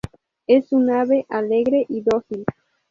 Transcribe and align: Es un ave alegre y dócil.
Es 0.47 0.71
un 0.71 0.89
ave 0.89 1.27
alegre 1.29 1.85
y 1.87 2.01
dócil. 2.03 2.43